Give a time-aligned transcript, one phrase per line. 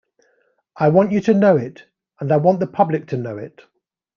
[0.77, 1.85] I want you to know it,
[2.19, 3.61] and I want the public to know it.